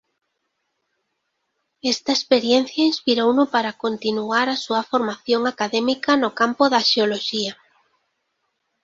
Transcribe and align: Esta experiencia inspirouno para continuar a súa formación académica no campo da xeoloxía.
Esta 1.83 2.11
experiencia 2.11 2.83
inspirouno 2.91 3.43
para 3.55 3.77
continuar 3.83 4.45
a 4.49 4.59
súa 4.63 4.81
formación 4.91 5.41
académica 5.53 6.11
no 6.21 6.29
campo 6.39 6.63
da 6.73 6.81
xeoloxía. 6.89 7.53